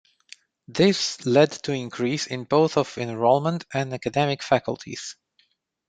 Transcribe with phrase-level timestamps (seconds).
[0.67, 5.15] This led to increase in both of enrollment and academic faculties.